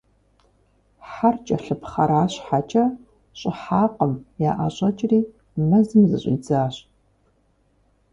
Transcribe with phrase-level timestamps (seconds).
[1.09, 2.85] Хьэр кӀэлъыпхъэра щхьэкӀэ,
[3.39, 4.13] щӀыхьакъым-
[4.49, 5.19] яӀэщӀэкӀри,
[5.67, 6.75] мэзым зыщӀидзащ.